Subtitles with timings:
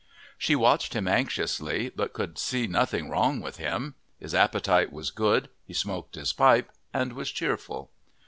[0.35, 5.47] She watched him anxiously but could see nothing wrong with him; his appetite was good,
[5.63, 7.91] he smoked his pipe, and was cheerful.